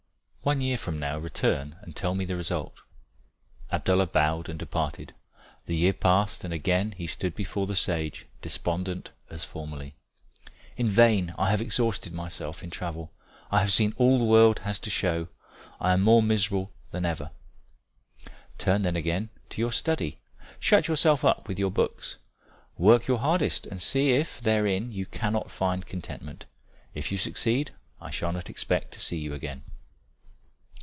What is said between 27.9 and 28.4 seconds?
I shall